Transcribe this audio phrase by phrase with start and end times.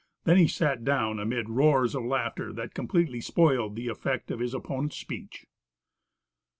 [0.23, 4.55] Then he sat down amid roars of laughter, that completely spoiled the effect of his
[4.55, 5.45] opponent's speech.